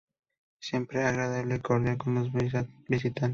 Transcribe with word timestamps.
Siempre 0.59 1.03
agradable 1.03 1.57
y 1.57 1.59
cordial 1.59 1.99
con 1.99 2.15
los 2.15 2.29
visitantes. 2.33 3.29